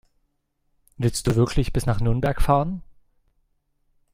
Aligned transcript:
Willst 0.97 1.27
du 1.27 1.35
wirklich 1.35 1.73
bis 1.73 1.85
nach 1.85 1.99
Nürnberg 2.01 2.41
fahren? 2.41 2.81